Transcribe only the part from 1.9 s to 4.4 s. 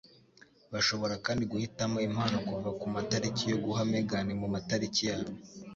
impano kuva kumatariki yo guha Megan